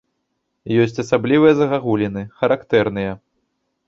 [0.85, 3.11] Ёсць асаблівыя загагуліны, характэрныя.